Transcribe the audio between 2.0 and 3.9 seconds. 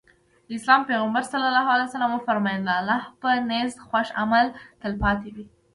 وفرمايل د الله په نزد